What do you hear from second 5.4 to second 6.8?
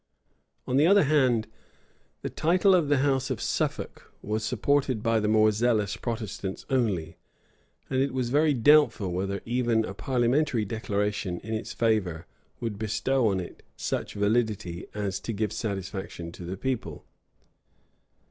zealous Protestants